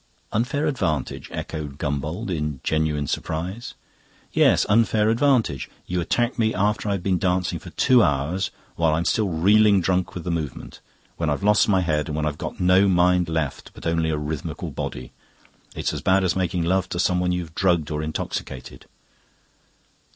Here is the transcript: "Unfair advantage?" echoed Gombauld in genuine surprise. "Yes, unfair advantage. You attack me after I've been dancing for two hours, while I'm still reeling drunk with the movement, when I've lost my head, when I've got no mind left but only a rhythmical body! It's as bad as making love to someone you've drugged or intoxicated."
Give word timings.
"Unfair 0.31 0.65
advantage?" 0.65 1.29
echoed 1.31 1.77
Gombauld 1.77 2.31
in 2.31 2.59
genuine 2.63 3.05
surprise. 3.05 3.75
"Yes, 4.33 4.65
unfair 4.67 5.11
advantage. 5.11 5.69
You 5.85 6.01
attack 6.01 6.39
me 6.39 6.55
after 6.55 6.89
I've 6.89 7.03
been 7.03 7.19
dancing 7.19 7.59
for 7.59 7.69
two 7.69 8.01
hours, 8.01 8.49
while 8.75 8.95
I'm 8.95 9.05
still 9.05 9.29
reeling 9.29 9.79
drunk 9.79 10.15
with 10.15 10.23
the 10.23 10.31
movement, 10.31 10.79
when 11.17 11.29
I've 11.29 11.43
lost 11.43 11.69
my 11.69 11.81
head, 11.81 12.09
when 12.09 12.25
I've 12.25 12.39
got 12.39 12.59
no 12.59 12.87
mind 12.87 13.29
left 13.29 13.69
but 13.75 13.85
only 13.85 14.09
a 14.09 14.17
rhythmical 14.17 14.71
body! 14.71 15.11
It's 15.75 15.93
as 15.93 16.01
bad 16.01 16.23
as 16.23 16.35
making 16.35 16.63
love 16.63 16.89
to 16.89 16.99
someone 16.99 17.31
you've 17.31 17.53
drugged 17.53 17.91
or 17.91 18.01
intoxicated." 18.01 18.87